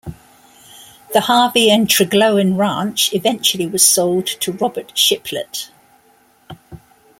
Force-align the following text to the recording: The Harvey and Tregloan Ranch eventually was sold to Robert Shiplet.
The 1.13 1.21
Harvey 1.25 1.69
and 1.69 1.87
Tregloan 1.87 2.57
Ranch 2.57 3.13
eventually 3.13 3.67
was 3.67 3.85
sold 3.85 4.25
to 4.25 4.53
Robert 4.53 4.93
Shiplet. 4.95 5.69